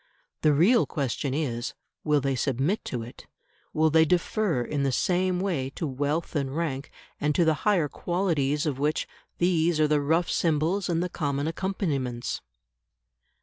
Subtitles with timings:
[0.41, 3.27] The real question is, Will they submit to it,
[3.71, 6.89] will they defer in the same way to wealth and rank,
[7.19, 11.45] and to the higher qualities of which these are the rough symbols and the common
[11.45, 12.41] accompaniments?